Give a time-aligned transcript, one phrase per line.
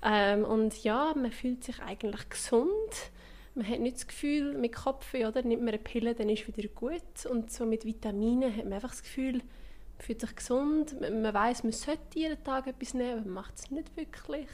[0.02, 3.12] Ähm, und ja, man fühlt sich eigentlich gesund.
[3.54, 5.42] Man hat nicht das Gefühl, mit Kopfweh, oder?
[5.42, 7.24] Nimmt man eine Pille, dann ist wieder gut.
[7.30, 11.00] Und so mit Vitaminen hat man einfach das Gefühl, man fühlt sich gesund.
[11.00, 14.48] Man, man weiß, man sollte jeden Tag etwas nehmen, aber man macht es nicht wirklich.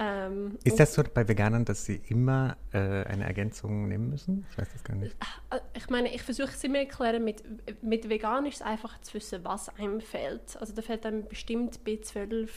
[0.00, 4.46] Ähm, ist das so bei Veganern, dass sie immer äh, eine Ergänzung nehmen müssen?
[4.50, 5.16] Ich weiß das gar nicht.
[5.50, 7.42] Äh, ich meine, ich versuche es immer erklären, mit,
[7.82, 10.56] mit vegan ist es einfach zu wissen, was einem fehlt.
[10.58, 12.48] Also da fehlt einem bestimmt B12,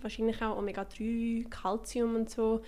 [0.00, 2.62] wahrscheinlich auch Omega-3, Calcium und so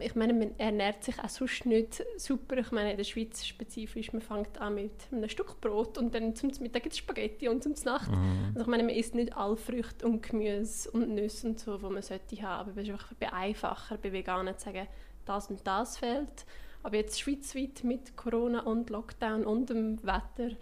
[0.00, 2.58] ich meine, man ernährt sich auch sonst nicht super.
[2.58, 6.34] Ich meine, in der Schweiz spezifisch, man fängt an mit einem Stück Brot und dann
[6.34, 8.10] zum Mittag gibt es Spaghetti und zum Nacht.
[8.10, 8.48] Mhm.
[8.48, 11.84] Also ich meine, man isst nicht alle Früchte und Gemüse und Nüsse und so, die
[11.84, 12.70] man sollte haben.
[12.70, 14.86] Aber es ist einfach einfacher, bei Veganen zu sagen,
[15.24, 16.46] das und das fehlt.
[16.82, 20.56] Aber jetzt schweizweit mit Corona und Lockdown und dem Wetter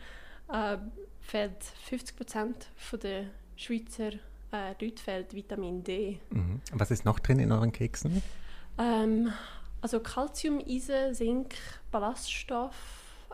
[0.53, 0.79] äh,
[1.21, 2.69] fehlt 50 Prozent
[3.03, 4.12] der Schweizer
[4.55, 6.21] äh, Leute fehlt Vitamin D.
[6.31, 6.61] Mhm.
[6.73, 8.23] Was ist noch drin in euren Keksen?
[8.78, 9.33] Ähm,
[9.80, 11.54] also Calcium, Eisen, Zink,
[11.91, 12.75] Ballaststoff.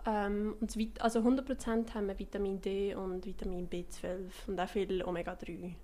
[0.06, 5.74] Ähm, und also 100% haben wir Vitamin D und Vitamin B12 und auch viel Omega-3.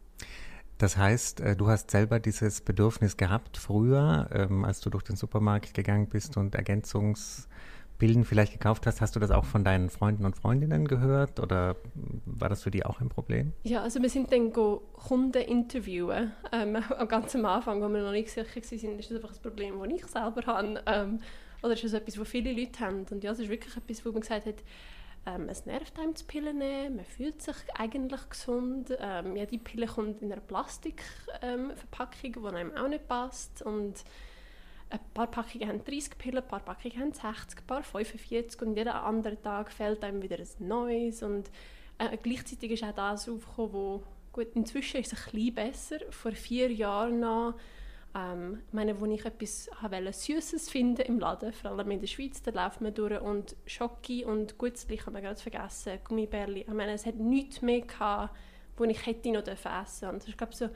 [0.78, 5.16] Das heißt, äh, du hast selber dieses Bedürfnis gehabt früher, ähm, als du durch den
[5.16, 7.48] Supermarkt gegangen bist und Ergänzungs
[7.98, 11.76] Bilden vielleicht gekauft hast, hast du das auch von deinen Freunden und Freundinnen gehört oder
[12.26, 13.52] war das für die auch ein Problem?
[13.64, 16.76] Ja, also wir sind dann Kunden interviewen, ähm,
[17.08, 19.88] ganz am Anfang, wo wir noch nicht sicher waren, ist das einfach ein Problem, das
[19.92, 21.20] ich selber habe ähm,
[21.62, 24.12] oder ist das etwas, das viele Leute haben und ja, es ist wirklich etwas, wo
[24.12, 24.62] man gesagt hat,
[25.26, 29.58] ähm, es nervt einem zu Pillen nehmen, man fühlt sich eigentlich gesund, ähm, ja, die
[29.58, 34.04] Pille kommt in einer Plastikverpackung, ähm, die einem auch nicht passt und
[34.90, 38.76] ein paar Packungen haben 30 Pillen, ein paar Packungen haben 60, ein paar 45 und
[38.76, 41.50] jeden anderen Tag fällt einem wieder ein neues und
[41.98, 44.02] äh, gleichzeitig ist auch das aufgekommen, wo
[44.32, 45.98] gut, inzwischen ist es ein bisschen besser.
[46.10, 47.54] Vor vier Jahren noch,
[48.14, 49.68] ähm, meine, wo ich etwas
[50.12, 54.24] Süßes finden im Laden, vor allem in der Schweiz, da läuft man durch und Schocki
[54.24, 58.36] und Gutzli, haben wir gerade vergessen, Gummibärli, ich meine, es hat nichts mehr gehabt,
[58.76, 60.08] wo ich hätte noch essen dürfen.
[60.10, 60.68] Und ich glaube so,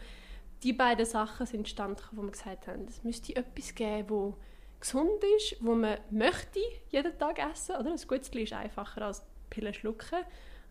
[0.62, 4.36] die beiden Sachen sind entstanden, wo wir gesagt haben, es müsste etwas geben, wo
[4.78, 7.90] gesund ist, wo man möchte jeden Tag essen, oder?
[7.90, 10.18] Ein Gutzli ist einfacher als Pillen schlucken,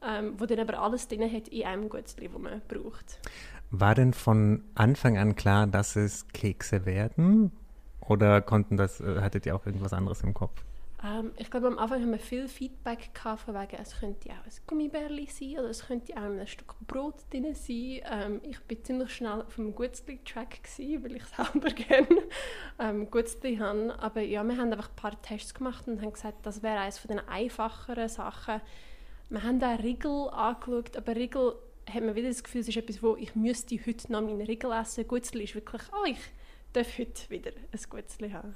[0.05, 3.19] ähm, wo dann aber alles drin hat in einem Gutzli, wo man braucht.
[3.71, 7.51] War denn von Anfang an klar, dass es Kekse werden?
[8.01, 10.63] Oder konnten das, äh, hattet ihr auch irgendwas anderes im Kopf?
[11.03, 14.45] Ähm, ich glaube, am Anfang haben wir viel Feedback gehabt, von wegen, es könnte auch
[14.45, 18.01] ein Gummibärli sein oder es könnte auch ein Stück Brot drin sein.
[18.11, 22.23] Ähm, ich bin ziemlich schnell auf einem Gutzli-Track weil ich selber gerne
[22.79, 23.97] ähm, Gutzli habe.
[23.99, 26.99] Aber ja, wir haben einfach ein paar Tests gemacht und haben gesagt, das wäre eines
[26.99, 28.61] von den einfacheren Sachen.
[29.29, 31.53] Wir haben auch Riegel angeschaut, aber Riegel
[31.89, 34.71] hat man wieder das Gefühl, es ist etwas, wo ich müsste heute noch meinen Riegel
[34.71, 35.07] essen.
[35.07, 36.19] Gutzli ist wirklich, oh, ich
[36.73, 38.55] darf heute wieder ein Gutzli haben.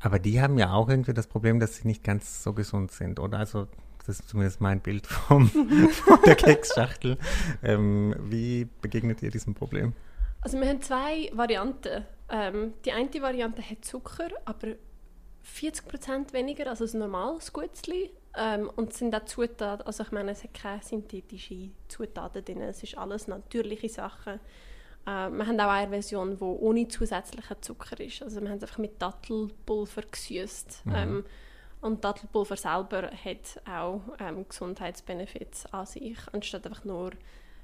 [0.00, 3.18] Aber die haben ja auch irgendwie das Problem, dass sie nicht ganz so gesund sind,
[3.18, 3.38] oder?
[3.38, 3.66] Also
[4.06, 5.48] das ist zumindest mein Bild vom,
[5.90, 7.18] von der Keksschachtel.
[7.62, 9.92] Ähm, wie begegnet ihr diesem Problem?
[10.40, 12.04] Also wir haben zwei Varianten.
[12.30, 14.68] Ähm, die eine Variante hat Zucker, aber
[15.44, 18.10] 40% weniger als ein normales Gutzli.
[18.36, 22.60] Ähm, und es sind auch Zutaten, also ich meine, es hat keine synthetischen Zutaten drin,
[22.62, 24.38] es ist alles natürliche Sachen.
[25.08, 28.22] Äh, wir haben auch eine Version, die ohne zusätzlichen Zucker ist.
[28.22, 30.82] Also wir haben es einfach mit Dattelpulver gesüßt.
[30.84, 30.94] Mhm.
[30.94, 31.24] Ähm,
[31.80, 37.12] und Dattelpulver selber hat auch ähm, Gesundheitsbenefits an sich, anstatt einfach nur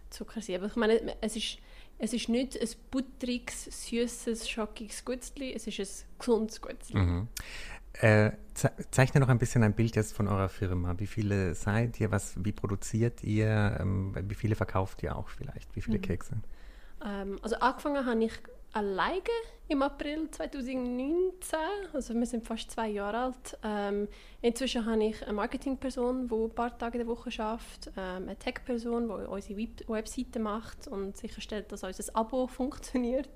[0.09, 0.41] Zucker.
[0.55, 1.59] Aber ich meine, es ist,
[1.99, 6.97] es ist nicht ein butteriges, süßes, schockiges Gutzli, es ist ein gesundes Gutzli.
[6.97, 7.29] Mhm.
[7.95, 8.33] Äh,
[8.91, 10.95] zeichne noch ein bisschen ein Bild jetzt von eurer Firma.
[10.99, 12.11] Wie viele seid ihr?
[12.11, 13.77] Was, wie produziert ihr?
[13.81, 15.75] Ähm, wie viele verkauft ihr auch vielleicht?
[15.77, 16.03] Wie viele mhm.
[16.03, 16.37] Kekse?
[17.05, 18.33] Ähm, also angefangen habe ich
[18.73, 19.23] alleine
[19.69, 21.59] im April 2019.
[21.93, 23.59] Also wir sind fast zwei Jahre alt.
[23.63, 24.09] Ähm,
[24.43, 28.37] inzwischen habe ich eine Marketingperson, die ein paar Tage in der Woche arbeitet, ähm, eine
[28.37, 33.29] Tech-Person, die unsere Web Webseite macht und sicherstellt, dass unser Abo funktioniert.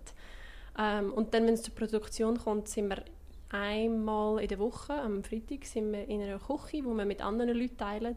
[0.78, 3.02] Ähm, und dann, wenn es zur Produktion kommt, sind wir
[3.50, 7.56] einmal in der Woche, am Freitag, sind wir in einer Küche, wo wir mit anderen
[7.56, 8.16] Leuten teilen.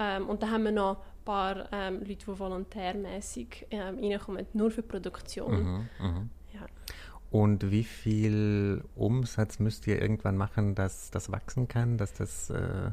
[0.00, 4.82] Ähm, und dann haben wir noch paar ähm, Leute, die volontärmäßig ähm, reinkommen, nur für
[4.82, 5.62] Produktion.
[5.62, 6.26] Mhm, mh.
[6.54, 6.66] ja.
[7.30, 12.92] Und wie viel Umsatz müsst ihr irgendwann machen, dass das wachsen kann, dass das äh,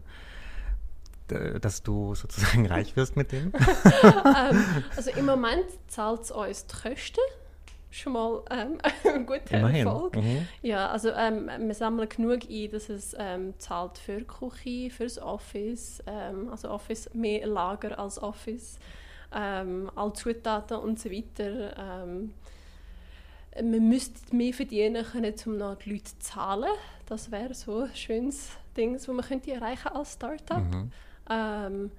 [1.62, 3.54] dass du sozusagen reich wirst mit dem?
[4.04, 7.22] ähm, also im Moment zahlt es uns die Kosten
[7.96, 8.78] schon mal ähm,
[9.14, 9.88] ein guter Immerhin.
[9.88, 10.16] Erfolg.
[10.16, 10.48] Mhm.
[10.62, 15.04] Ja, also ähm, wir sammeln genug ein, dass es ähm, zahlt für die Küche, für
[15.04, 18.78] das Office, ähm, also Office mehr Lager als Office,
[19.34, 21.76] ähm, alle Zutaten und so weiter.
[21.78, 22.34] Ähm,
[23.56, 26.72] man müsste mehr verdienen können, um noch die Leute zu zahlen.
[27.06, 30.58] Das wäre so ein schönes Ding, das man könnte erreichen als Startup.
[30.58, 30.92] Mhm.
[31.30, 31.92] Ähm,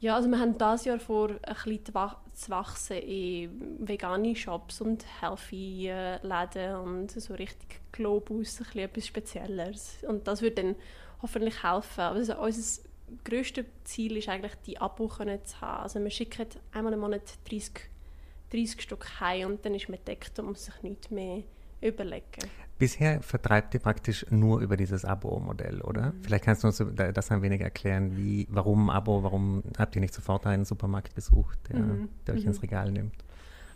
[0.00, 1.94] ja, also wir haben dieses Jahr vor, ein bisschen
[2.38, 9.06] zu wachsen in vegane Shops und healthy äh, Läden und so richtig Globus, ein etwas
[9.06, 9.98] Spezielleres.
[10.06, 10.76] Und das würde dann
[11.20, 12.00] hoffentlich helfen.
[12.00, 12.82] Also unser
[13.24, 15.24] grösstes Ziel ist eigentlich, die Abo zu
[15.60, 15.82] haben.
[15.82, 17.72] Also wir schicken einmal im Monat 30,
[18.52, 21.42] 30 Stück heim und dann ist man deckt und muss sich nichts mehr
[21.80, 22.48] überlegen.
[22.78, 26.12] Bisher vertreibt ihr praktisch nur über dieses Abo-Modell, oder?
[26.12, 26.22] Mhm.
[26.22, 30.14] Vielleicht kannst du uns das ein wenig erklären, wie, warum Abo, warum habt ihr nicht
[30.14, 32.08] sofort einen Supermarkt besucht, der, mhm.
[32.26, 32.48] der euch mhm.
[32.48, 33.14] ins Regal nimmt?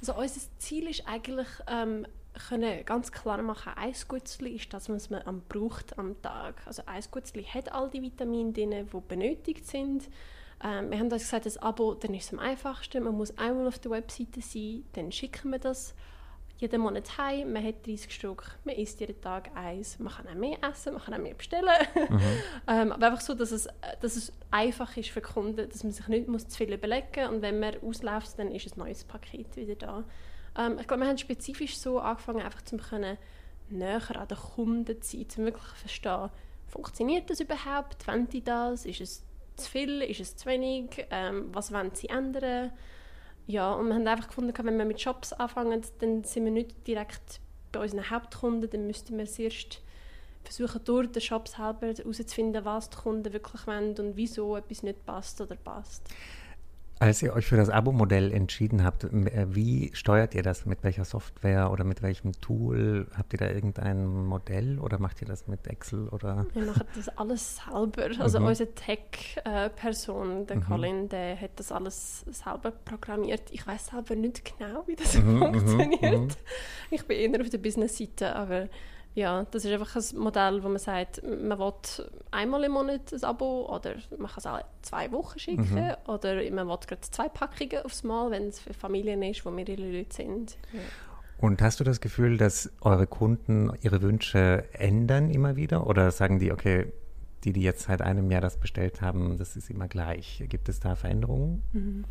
[0.01, 2.07] Also unser Ziel ist eigentlich, ähm,
[2.49, 6.63] können ganz klar machen, ein Gutzli ist das, was man am braucht am Tag.
[6.67, 10.09] Also ein Gutzli hat all die Vitamine drin, die benötigt sind.
[10.65, 13.03] Ähm, wir haben uns gesagt, das Abo, dann ist es am einfachsten.
[13.03, 15.95] Man muss einmal auf der Webseite sein, dann schicken wir das
[16.63, 20.35] jeden Monat heim, man hat 30 Stück, man isst jeden Tag eins, man kann auch
[20.35, 21.69] mehr essen, man kann auch mehr bestellen.
[22.09, 22.21] Mhm.
[22.69, 23.69] ähm, aber einfach so, dass es,
[24.01, 27.29] dass es einfach ist für Kunden, dass man sich nicht muss zu viel überlegen muss
[27.29, 30.05] und wenn man ausläuft, dann ist ein neues Paket wieder da.
[30.57, 33.19] Ähm, ich glaube, wir haben spezifisch so angefangen, einfach zu können,
[33.69, 36.31] näher an den Kunden zu sein, um wirklich zu verstehen,
[36.69, 39.25] funktioniert das überhaupt, wollen die das, ist es
[39.57, 42.73] zu viel, ist es zu wenig, ähm, was wollen sie ändern
[43.47, 46.87] ja, und wir haben einfach gefunden, wenn wir mit Shops anfangen, dann sind wir nicht
[46.87, 47.41] direkt
[47.73, 49.81] bei unseren Hauptkunden, dann müssten wir zuerst
[50.45, 55.05] versuchen, durch den Shop selber herauszufinden, was die Kunden wirklich wollen und wieso etwas nicht
[55.07, 56.03] passt oder passt.
[57.03, 60.67] Als ihr euch für das Abo-Modell entschieden habt, äh, wie steuert ihr das?
[60.67, 63.09] Mit welcher Software oder mit welchem Tool?
[63.17, 66.07] Habt ihr da irgendein Modell oder macht ihr das mit Excel?
[66.11, 66.47] Oder?
[66.55, 68.09] Wir machen das alles selber.
[68.21, 68.47] Also mhm.
[68.47, 70.65] unsere Tech-Person, der mhm.
[70.65, 73.51] Colin, der hat das alles selber programmiert.
[73.51, 76.21] Ich weiß selber nicht genau, wie das mhm, mhm funktioniert.
[76.21, 76.29] Mhm.
[76.93, 78.69] Ich bin eher auf der Business-Seite, aber
[79.15, 81.73] ja, das ist einfach ein Modell, wo man sagt, man will
[82.31, 85.95] einmal im Monat ein Abo oder man kann es auch zwei Wochen schicken mhm.
[86.07, 89.77] oder man will gerade zwei Packungen aufs Mal, wenn es für Familien ist, wo mehrere
[89.77, 90.57] Leute sind.
[90.73, 90.81] Ja.
[91.39, 96.39] Und hast du das Gefühl, dass eure Kunden ihre Wünsche ändern immer wieder oder sagen
[96.39, 96.93] die, okay,
[97.45, 100.45] die, die jetzt seit einem Jahr das bestellt haben, das ist immer gleich.
[100.49, 101.63] Gibt es da Veränderungen?
[101.73, 102.05] Mhm.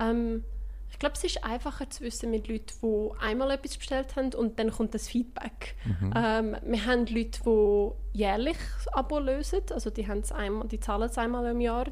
[0.00, 0.44] Ähm,
[0.92, 4.58] ich glaube, es ist einfacher zu wissen mit Leuten, die einmal etwas bestellt haben und
[4.58, 5.74] dann kommt das Feedback.
[5.84, 6.12] Mhm.
[6.14, 8.58] Ähm, wir haben Leute, die jährlich
[8.92, 11.86] Abo lösen, also die, einmal, die zahlen es einmal im Jahr,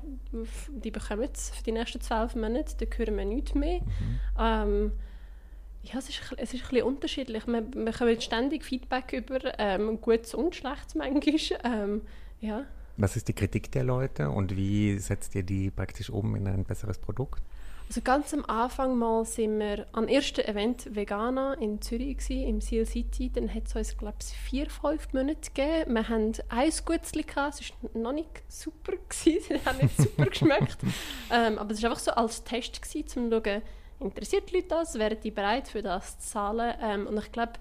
[0.70, 3.80] die bekommen es für die nächsten zwölf Monate, da hören wir nichts mehr.
[3.80, 4.20] Mhm.
[4.38, 4.92] Ähm,
[5.82, 7.46] ja, es ist, es ist ein bisschen unterschiedlich.
[7.46, 11.20] Wir, wir bekommen ständig Feedback über ähm, Gutes und Schlechtes manchmal.
[11.64, 12.02] Ähm,
[12.40, 12.64] ja.
[12.96, 16.64] Was ist die Kritik der Leute und wie setzt ihr die praktisch um in ein
[16.64, 17.42] besseres Produkt?
[17.90, 22.60] Also ganz am Anfang mal sind wir am ersten Event Vegana in Zürich gewesen, im
[22.60, 23.32] Seal City.
[23.32, 25.94] Dann hat es uns, glaube ich, vier, fünf Monate gegeben.
[25.94, 27.52] Wir hatten ein Gutzli, es war
[27.94, 29.42] noch nicht super, gewesen.
[29.42, 30.78] sie haben nicht super geschmeckt.
[31.32, 33.62] ähm, aber es war einfach so als Test, gewesen, um zu schauen,
[33.98, 36.72] interessiert die Leute das, wären die bereit für das zu zahlen.
[36.80, 37.54] Ähm, und ich glaube,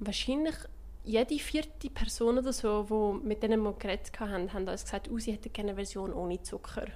[0.00, 0.56] wahrscheinlich
[1.04, 2.82] jede vierte Person oder so,
[3.22, 6.12] die mit denen wir geredet haben, haben uns gesagt, oh, sie hätten gerne eine Version
[6.12, 6.88] ohne Zucker.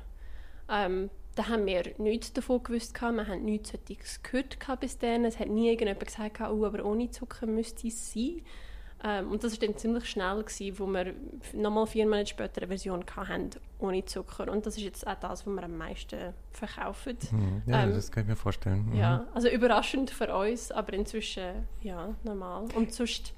[0.69, 3.01] Ähm, da haben wir nichts davon gewusst.
[3.01, 5.25] Wir haben nichts solches gehört bis dann.
[5.25, 8.43] Es hat nie irgendjemand gesagt, oh, aber ohne Zucker müsste es sein.
[9.07, 11.15] Ähm, und das war dann ziemlich schnell, gewesen, wo wir
[11.53, 14.51] nochmal vier Monate später eine Version hatten, ohne Zucker.
[14.51, 17.19] Und das ist jetzt auch das, was wir am meisten verkaufen.
[17.31, 17.63] Mhm.
[17.67, 18.87] Ja, ähm, das kann ich mir vorstellen.
[18.91, 18.97] Mhm.
[18.97, 22.67] Ja, also überraschend für uns, aber inzwischen ja, normal.
[22.75, 23.35] Und sonst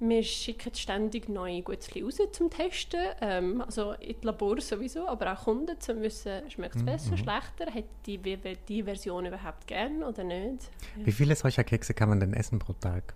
[0.00, 5.32] wir schicken ständig neue Gutzli raus zum Testen, ähm, also in die Labor sowieso, aber
[5.32, 7.16] auch Kunden, um zu wissen, schmeckt es Mhm, besser, mhm.
[7.18, 10.68] schlechter, hat die, die, die Version überhaupt gern oder nicht.
[10.96, 13.14] Wie viele solcher Kekse kann man denn essen pro Tag?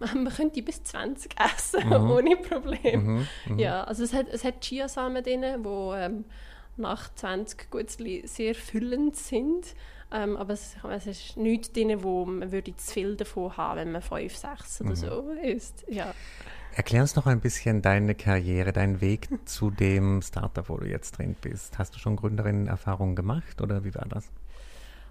[0.00, 1.92] Man könnte bis 20 essen, Mhm.
[2.10, 3.04] ohne Problem.
[3.04, 3.58] Mhm, mhm.
[3.58, 6.24] Ja, also es hat, es hat Chiasamen drin, die ähm,
[6.76, 9.74] nach 20 Gutzli sehr füllend sind.
[10.14, 13.92] Ähm, aber es, es ist nichts drin, wo man würde zu viel davon haben, wenn
[13.92, 14.94] man 5, 6 oder Mhm.
[14.96, 15.84] so isst.
[15.88, 16.14] Ja.
[16.76, 21.18] Erklär uns noch ein bisschen deine Karriere, deinen Weg zu dem Startup, wo du jetzt
[21.18, 21.78] drin bist.
[21.78, 24.30] Hast du schon Gründerinnen-Erfahrungen gemacht oder wie war das?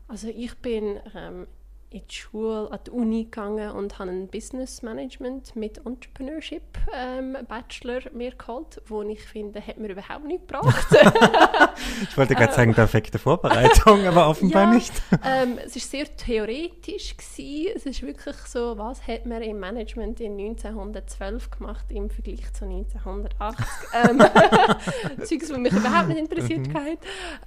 [0.07, 1.47] Also ich bin ähm,
[1.93, 7.37] in die Schule, an die Uni gegangen und habe ein Business Management mit Entrepreneurship ähm,
[7.47, 10.87] Bachelor mir geholt, wo ich finde, hat mir überhaupt nicht gebracht.
[12.01, 14.63] Ich wollte gerade sagen, perfekte Vorbereitung, aber offenbar.
[14.63, 14.73] Ja.
[14.73, 14.93] nicht.
[15.23, 17.15] ähm, es war sehr theoretisch.
[17.17, 17.71] Gewesen.
[17.75, 22.65] Es ist wirklich so, was hat man im Management in 1912 gemacht im Vergleich zu
[22.65, 23.65] 1980.
[23.93, 24.19] ähm,
[25.25, 26.97] Zeugs, was mich überhaupt nicht interessiert hat.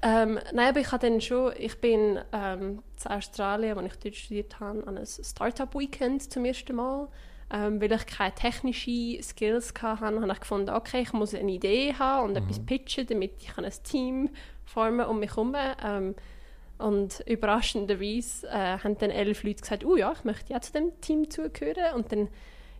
[0.03, 4.17] Ähm, nein, aber ich habe dann schon, ich bin ähm, in Australien, wo ich dort
[4.17, 7.09] studiert habe, an einem Startup-Weekend zum ersten Mal.
[7.49, 11.95] Ähm, weil ich keine technischen Skills hatte, habe ich gefunden, okay, ich muss eine Idee
[11.95, 14.31] haben und etwas pitchen, damit ich ein Team
[14.65, 15.55] formen um mich herum.
[15.85, 16.17] Ähm,
[16.79, 21.01] und überraschenderweise äh, haben dann elf Leute gesagt, oh ja, ich möchte ja zu dem
[21.01, 21.95] Team zugehören.
[21.95, 22.29] Und dann,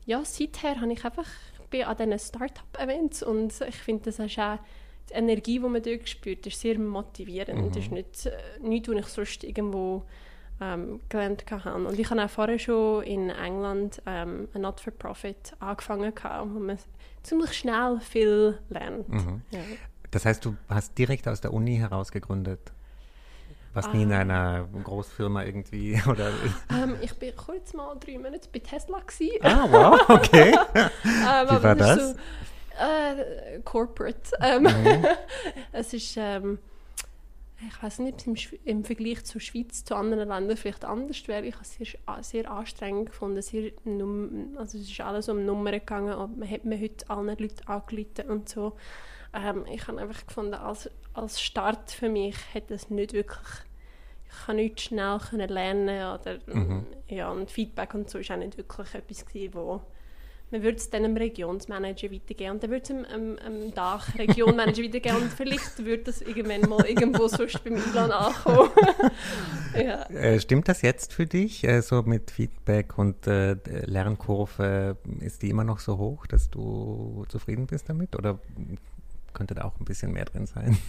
[0.05, 1.29] ja, seither habe ich einfach,
[1.63, 4.59] ich bin an diesen Startup-Events und ich finde, das ist auch
[5.11, 7.75] die Energie, die man dort spürt, ist sehr motivierend.
[7.77, 10.05] Das ist nicht, äh, nichts, was ich sonst irgendwo
[10.61, 11.75] ähm, gelernt habe.
[11.87, 16.79] Und ich habe auch vorher schon in England ähm, ein Not-for-Profit angefangen, gehabt, wo man
[17.23, 19.09] ziemlich schnell viel lernt.
[19.09, 19.43] Mhm.
[19.51, 19.61] Ja.
[20.11, 22.73] Das heißt, du hast direkt aus der Uni heraus gegründet?
[23.75, 24.21] Was nie in Ah.
[24.21, 26.31] einer Großfirma irgendwie oder.
[26.71, 29.01] Ähm, ich bin kurz mal drei Monate bei Tesla.
[29.01, 29.39] Gewesen.
[29.43, 30.57] Ah, wow, okay.
[30.75, 30.89] Ähm,
[31.49, 32.11] aber war ist das?
[32.13, 32.17] So,
[32.79, 34.31] äh, corporate.
[34.41, 35.07] Ähm, Mhm.
[35.73, 36.59] es ist, ähm,
[37.67, 41.27] ich weiß nicht, ob es im, im Vergleich zur Schweiz, zu anderen Ländern vielleicht anders
[41.27, 41.45] wäre.
[41.47, 43.41] Ich habe es sehr, sehr anstrengend gefunden.
[43.41, 46.15] Sehr num also es ist alles um Nummern gegangen.
[46.15, 48.77] Und man hat mir heute allen Leuten angerufen und so.
[49.33, 53.49] Ähm, ich habe einfach gefunden, als, als Start für mich hätte es nicht wirklich
[54.29, 55.19] ich kann nicht schnell
[55.49, 56.87] lernen oder Mhm.
[57.09, 59.81] ja und Feedback und so ist auch nicht wirklich etwas gewesen, wo
[60.51, 64.83] man würde es dann einem Regionsmanager weitergeben und dann würde es einem, einem, einem Dach-Regionmanager
[64.85, 68.71] weitergeben und vielleicht würde das irgendwann mal irgendwo sonst beim Milan ankommen.
[69.75, 70.03] ja.
[70.11, 74.97] Äh, Stimmt das jetzt für dich, äh, so mit Feedback und äh, Lernkurve?
[75.21, 78.15] Ist die immer noch so hoch, dass du zufrieden bist damit?
[78.15, 78.39] Oder
[79.33, 80.79] könnte da auch ein bisschen mehr drin sein?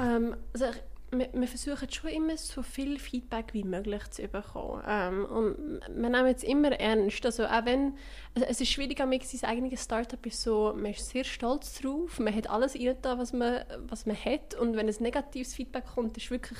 [0.00, 0.66] Ähm, also
[1.12, 4.82] wir, versuchen schon immer so viel Feedback wie möglich zu bekommen.
[4.86, 7.24] Ähm, und wir nehmen es immer ernst.
[7.26, 7.94] Also auch wenn,
[8.34, 12.18] also es ist schwierig, am sein eigenes Startup ist so, man ist sehr stolz drauf,
[12.18, 16.16] man hat alles da, was man, was man hat und wenn ein negatives Feedback kommt,
[16.16, 16.58] ist wirklich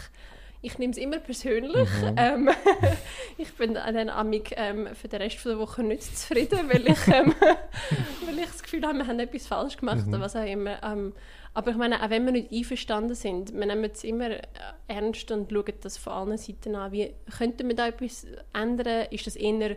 [0.62, 1.88] ich nehme es immer persönlich.
[2.16, 2.49] Ähm,
[3.38, 7.35] ich bin dann amig ähm, für den Rest der Woche nicht zufrieden, weil ich, ähm,
[8.26, 10.81] weil ich das Gefühl habe, wir haben etwas falsch gemacht oder was auch immer.
[10.85, 11.12] Ähm,
[11.52, 14.42] aber ich meine, auch wenn wir nicht einverstanden sind, wir nehmen es immer äh,
[14.87, 16.92] ernst und schauen das von allen Seiten an.
[16.92, 19.07] Wie könnten wir da etwas ändern?
[19.11, 19.76] Ist das eher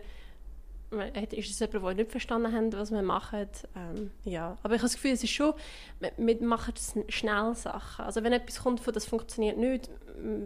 [0.90, 3.48] ist es jemand, der nicht verstanden hat, was wir machen?
[3.74, 4.56] Ähm, ja.
[4.62, 5.54] Aber ich habe das Gefühl, es ist schon,
[6.00, 6.74] wir, wir machen
[7.08, 8.04] schnell Sachen.
[8.04, 9.90] Also wenn etwas kommt, von das funktioniert nicht,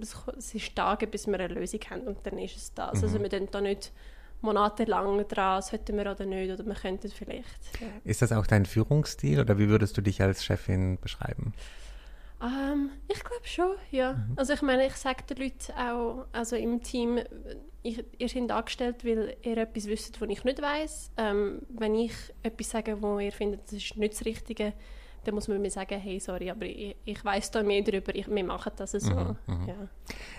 [0.00, 3.02] es, ist Tage, bis wir eine Lösung haben und dann ist es das.
[3.02, 3.92] Also wir tun da nicht
[4.40, 7.80] monatelang dran, sollten wir oder nicht, oder wir könnten vielleicht.
[7.80, 7.87] Ja.
[8.04, 11.52] Ist das auch dein Führungsstil oder wie würdest du dich als Chefin beschreiben?
[12.42, 14.26] Ähm, ich glaube schon, ja.
[14.37, 17.18] Also ich meine, ich sage den Leuten auch, also im Team,
[17.82, 21.12] ich, ihr seid angestellt, weil ihr etwas wisst, was ich nicht weiß.
[21.16, 24.73] Ähm, wenn ich etwas sage, wo ihr findet, das ist nicht das Richtige,
[25.25, 28.26] dann muss man mir sagen, hey, sorry, aber ich, ich weiß da mehr darüber, ich,
[28.26, 29.14] wir machen das so.
[29.14, 29.37] Mhm,
[29.68, 29.75] Ja.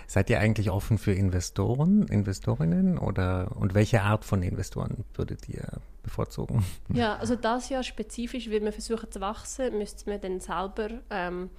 [0.08, 5.68] Seid ihr eigentlich offen für Investoren, Investorinnen oder und welche Art von Investoren würdet ihr
[6.02, 6.64] bevorzugen?
[6.92, 11.50] Ja, also das Jahr spezifisch, weil wir versuchen zu wachsen, müssten wir dann selber ähm,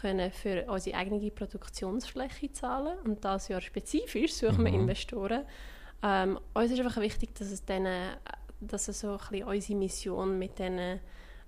[0.00, 2.98] können für unsere eigene Produktionsfläche zahlen.
[3.04, 5.44] Und das Jahr spezifisch suchen wir Investoren.
[6.02, 8.14] Ähm, uns ist einfach wichtig, dass es denen,
[8.60, 11.00] dass es so ein bisschen unsere Mission mit denen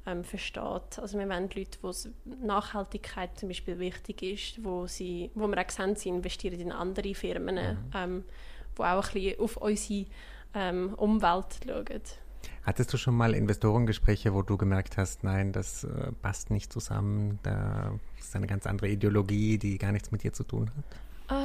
[0.07, 0.99] ähm, versteht.
[0.99, 1.93] Also wir wollen Leute, wo
[2.45, 7.15] Nachhaltigkeit zum Beispiel wichtig ist, wo, sie, wo wir auch sehen, sie investieren in andere
[7.15, 8.25] Firmen, ähm,
[8.77, 10.07] wo auch ein bisschen auf unsere
[10.55, 12.03] ähm, Umwelt schauen.
[12.65, 17.41] Hattest du schon mal Investorengespräche, wo du gemerkt hast, nein, das äh, passt nicht zusammen,
[17.43, 20.85] da ist eine ganz andere Ideologie, die gar nichts mit dir zu tun hat?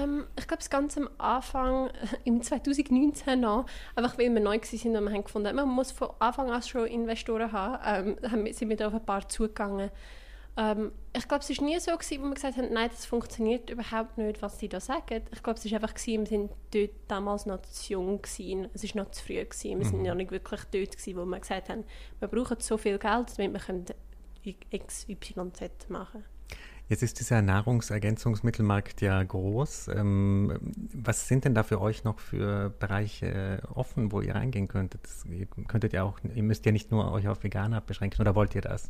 [0.03, 1.89] Ähm, ich glaube, das Ganze am Anfang,
[2.23, 6.09] im 2019 noch, einfach weil wir neu waren und wir haben gefunden, man muss von
[6.19, 9.89] Anfang an schon Investoren haben, ähm, sind wir da auf ein paar zugegangen.
[10.57, 13.69] Ähm, ich glaube, es war nie so, gewesen, wo wir gesagt haben, nein, das funktioniert
[13.69, 15.21] überhaupt nicht, was sie da sagen.
[15.31, 18.21] Ich glaube, es war einfach, gewesen, wir waren dort damals noch zu jung.
[18.21, 18.67] Gewesen.
[18.73, 19.43] Es war noch zu früh.
[19.43, 19.79] Gewesen.
[19.79, 20.05] Wir waren mhm.
[20.05, 21.83] ja nicht wirklich dort, gewesen, wo wir gesagt haben,
[22.19, 23.67] wir brauchen so viel Geld, damit
[24.43, 26.37] wir X, Y, Z machen können.
[26.89, 29.89] Jetzt ist dieser Nahrungsergänzungsmittelmarkt ja groß.
[29.89, 30.57] Ähm,
[30.93, 35.03] was sind denn da für euch noch für Bereiche offen, wo ihr reingehen könntet?
[35.03, 38.35] Das, ihr könntet ja auch, ihr müsst ja nicht nur euch auf Veganer beschränken, oder
[38.35, 38.89] wollt ihr das?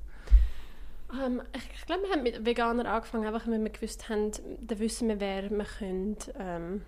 [1.13, 5.07] Ähm, ich, glaube, wir haben mit Veganer angefangen, einfach weil wir gewusst haben, dann wissen
[5.07, 6.81] wir, wer wir können, ähm,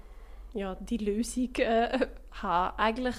[0.54, 2.78] ja, die Lösung äh, haben.
[2.78, 3.16] Eigentlich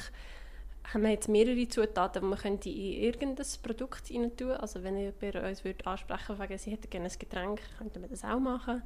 [0.93, 4.97] haben wir jetzt mehrere Zutaten, die man könnte in irgendein Produkt rein tun Also wenn
[4.97, 8.83] jemand uns würde ansprechen würde, sie hätte gerne ein Getränk, könnten wir das auch machen.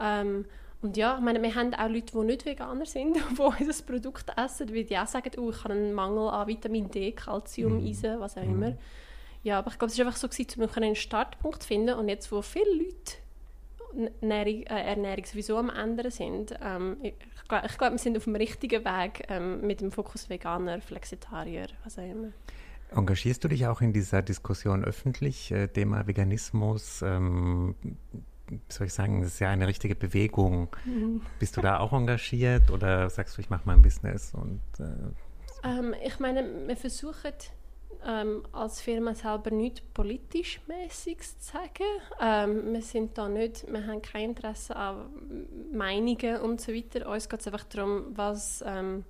[0.00, 0.46] Ähm,
[0.82, 4.30] und ja, ich meine, wir haben auch Leute, die nicht Veganer sind, die unser Produkt
[4.36, 7.86] essen, weil die auch sagen, oh, ich habe einen Mangel an Vitamin D, Calcium, mhm.
[7.86, 8.76] Eisen, was auch mhm.
[9.42, 11.94] Ja, aber ich glaube, es war einfach so, gewesen, um einen Startpunkt zu finden.
[11.94, 13.16] Und jetzt, wo viele Leute
[14.20, 17.14] Ernährung, äh, Ernährung sowieso am ändern sind, ähm, ich,
[17.64, 21.98] ich glaube, wir sind auf dem richtigen Weg ähm, mit dem Fokus Veganer, Flexitarier, was
[21.98, 22.28] auch immer.
[22.94, 27.02] Engagierst du dich auch in dieser Diskussion öffentlich, äh, Thema Veganismus?
[27.02, 27.74] Ähm,
[28.68, 30.68] soll ich sagen, das ist ja eine richtige Bewegung.
[30.84, 31.22] Mhm.
[31.38, 34.32] Bist du da auch engagiert oder sagst du, ich mache mein Business?
[34.34, 37.32] Und, äh, ähm, ich meine, wir versuchen
[38.06, 41.84] ähm, als Firma selber nichts politisch mäßiges zu sagen.
[42.20, 45.10] Ähm, wir sind da nicht, wir haben kein Interesse an
[45.72, 47.08] Meinungen und so weiter.
[47.08, 49.04] Uns geht es einfach darum, was, ähm,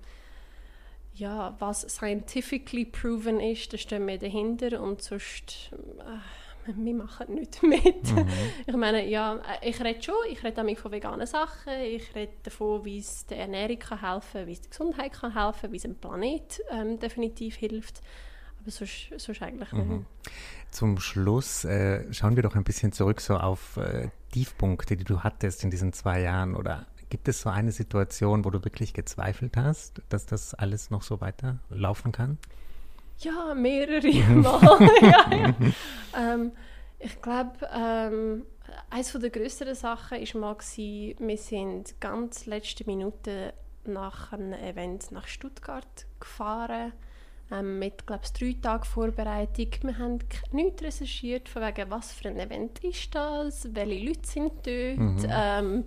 [1.15, 7.63] ja, was scientifically proven ist, da stehen wir dahinter und sonst äh, wir machen nichts
[7.63, 8.13] mit.
[8.13, 8.27] Mhm.
[8.67, 12.85] Ich meine, ja, ich rede schon, ich rede damit von veganen Sachen, ich rede davon,
[12.85, 15.77] wie es der Ernährung kann helfen kann, wie es der Gesundheit kann helfen kann, wie
[15.77, 18.03] es dem Planet ähm, definitiv hilft.
[18.61, 20.07] Aber sonst, sonst eigentlich mhm.
[20.71, 25.21] Zum Schluss äh, schauen wir doch ein bisschen zurück so auf äh, Tiefpunkte, die du
[25.21, 26.55] hattest in diesen zwei Jahren.
[26.55, 31.03] Oder gibt es so eine Situation, wo du wirklich gezweifelt hast, dass das alles noch
[31.03, 32.39] so weiterlaufen kann?
[33.19, 34.91] Ja, mehrere Mal.
[35.03, 35.55] ja, ja.
[36.17, 36.53] ähm,
[36.99, 38.45] ich glaube, ähm,
[38.91, 45.11] eines der größeren Sachen war mal, gewesen, wir sind ganz letzte Minute nach einem Event
[45.11, 46.93] nach Stuttgart gefahren
[47.51, 49.69] ähm, mit glaube ich, drei Tagen Vorbereitung.
[49.83, 50.19] Wir haben
[50.53, 55.27] nichts recherchiert, von wegen, was für ein Event ist das, welche Leute sind dort, mhm.
[55.29, 55.85] ähm,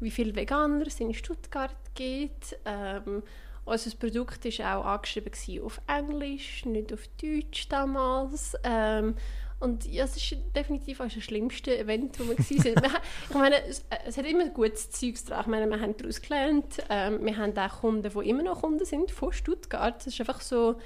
[0.00, 2.56] wie viele Veganer es in Stuttgart gibt.
[2.64, 3.22] Ähm,
[3.64, 8.56] unser Produkt war auch angeschrieben auf Englisch, nicht auf Deutsch damals.
[8.64, 9.14] Ähm,
[9.60, 12.84] und ja, es ist definitiv das schlimmste Event, wo wir waren.
[13.28, 15.42] ich meine, es, es, hat immer gutes Zeugs dran.
[15.42, 16.82] Ich meine, wir haben daraus gelernt.
[16.88, 20.06] Ähm, wir haben auch Kunden, die immer noch Kunden sind von Stuttgart.
[20.06, 20.76] Es war einfach so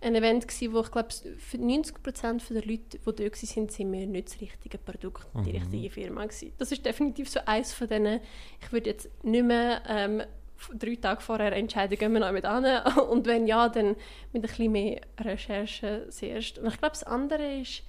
[0.00, 3.92] ein Event, gewesen, wo ich glaube, für 90 Prozent der Leute, die dort waren, sind
[3.92, 5.58] wir nicht das richtige Produkt, die mhm.
[5.58, 6.52] richtige Firma gewesen.
[6.56, 8.20] Das ist definitiv so eins von denen,
[8.62, 10.22] ich würde jetzt nicht mehr ähm,
[10.78, 12.64] drei Tage vorher entscheiden, gehen wir noch mit an
[13.10, 13.96] und wenn ja, dann mit
[14.34, 16.58] ein bisschen mehr Recherche zuerst.
[16.58, 17.82] Und ich glaube, das andere ist,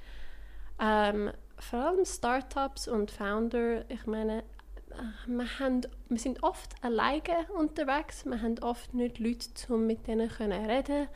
[0.81, 4.43] ähm, vor allem Startups und Founder, ich meine,
[5.27, 10.29] wir, haben, wir sind oft alleine unterwegs, wir haben oft nicht Leute, um mit denen
[10.29, 11.07] zu reden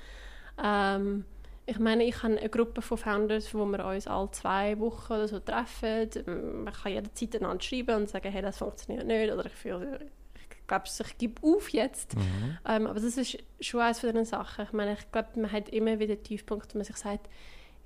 [0.63, 1.25] ähm,
[1.67, 5.28] ich meine, ich habe eine Gruppe von Founders, wo wir uns alle zwei Wochen oder
[5.28, 6.63] so treffen.
[6.63, 9.99] Man kann jederzeit einander schreiben und sagen, hey, das funktioniert nicht oder ich fühle
[10.36, 12.15] ich glaube, ich gebe auf jetzt.
[12.15, 12.58] Mhm.
[12.65, 14.65] Ähm, aber das ist schon eines von den Sachen.
[14.65, 17.30] Ich meine, ich glaube, man hat immer wieder Tiefpunkte, wo man sich sagt,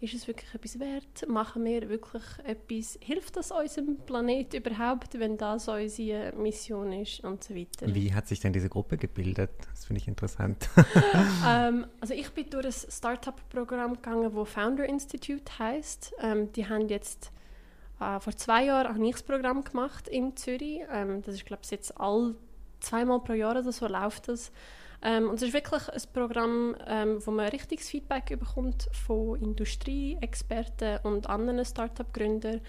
[0.02, 1.28] ist es wirklich etwas wert?
[1.28, 2.98] Machen wir wirklich etwas?
[3.02, 7.94] Hilft das unserem Planet überhaupt, wenn das unsere Mission ist und so weiter?
[7.94, 9.52] Wie hat sich denn diese Gruppe gebildet?
[9.70, 10.70] Das finde ich interessant.
[11.48, 16.14] ähm, also ich bin durch ein Startup-Programm gegangen, wo Founder Institute heißt.
[16.22, 17.32] Ähm, die haben jetzt
[18.00, 20.82] äh, vor zwei Jahren ich das Programm gemacht in Zürich.
[20.92, 22.36] Ähm, das ist glaube ich jetzt all
[22.80, 24.52] zweimal pro Jahr oder so läuft das.
[25.02, 31.00] Ähm, und es ist wirklich ein Programm, ähm, wo man richtiges Feedback bekommt von Industrieexperten
[31.04, 32.62] und anderen Start-up-Gründern.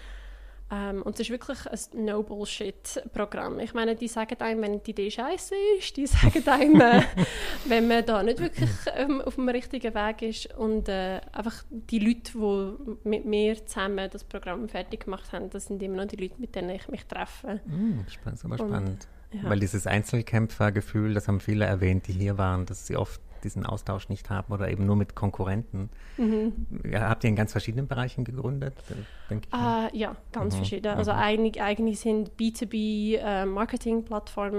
[0.73, 3.59] Ähm, und es ist wirklich ein No-Bullshit-Programm.
[3.59, 7.03] Ich meine, die sagen einem, wenn die Idee scheiße ist, die sagen einem, äh,
[7.65, 10.55] wenn man da nicht wirklich ähm, auf dem richtigen Weg ist.
[10.55, 15.65] Und äh, einfach die Leute, die mit mir zusammen das Programm fertig gemacht haben, das
[15.65, 17.59] sind immer noch die Leute, mit denen ich mich treffe.
[17.65, 19.07] Mm, spannend, aber spannend.
[19.33, 19.49] Ja.
[19.49, 24.09] Weil dieses Einzelkämpfergefühl, das haben viele erwähnt, die hier waren, dass sie oft diesen Austausch
[24.09, 25.89] nicht haben oder eben nur mit Konkurrenten.
[26.17, 26.67] Mhm.
[26.89, 28.75] Ja, habt ihr in ganz verschiedenen Bereichen gegründet?
[29.31, 30.57] Uh, ja, ganz mhm.
[30.57, 30.95] verschieden.
[30.95, 31.19] Also mhm.
[31.19, 33.45] einig, eigentlich sind B2B äh,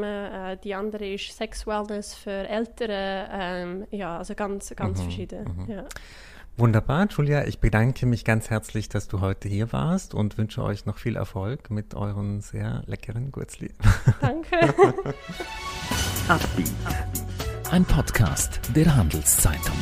[0.02, 3.28] äh, die andere ist Sex Wellness für Ältere.
[3.30, 5.02] Ähm, ja, also ganz, ganz mhm.
[5.02, 5.64] verschieden.
[5.66, 5.70] Mhm.
[5.70, 5.84] Ja.
[6.56, 7.46] Wunderbar, Julia.
[7.46, 11.16] Ich bedanke mich ganz herzlich, dass du heute hier warst und wünsche euch noch viel
[11.16, 13.70] Erfolg mit euren sehr leckeren Gurzli.
[14.20, 14.74] Danke.
[17.70, 19.76] Ein Podcast der Handelszeitung.